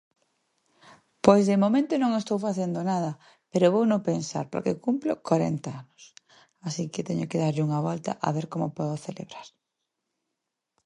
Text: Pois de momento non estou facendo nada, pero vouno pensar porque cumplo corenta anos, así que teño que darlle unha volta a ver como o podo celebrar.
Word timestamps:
Pois 1.25 1.43
de 1.49 1.55
momento 1.63 1.93
non 1.97 2.11
estou 2.21 2.37
facendo 2.47 2.79
nada, 2.91 3.11
pero 3.51 3.73
vouno 3.75 4.05
pensar 4.09 4.45
porque 4.51 4.81
cumplo 4.85 5.13
corenta 5.29 5.69
anos, 5.81 6.03
así 6.67 6.83
que 6.93 7.05
teño 7.07 7.25
que 7.29 7.41
darlle 7.43 7.65
unha 7.67 7.83
volta 7.89 8.11
a 8.25 8.27
ver 8.35 8.45
como 8.51 8.65
o 8.69 8.75
podo 8.77 8.95
celebrar. 9.05 9.47